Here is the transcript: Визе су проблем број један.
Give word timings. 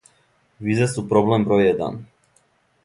Визе 0.69 0.87
су 0.93 1.03
проблем 1.11 1.47
број 1.53 1.63
један. 1.69 2.03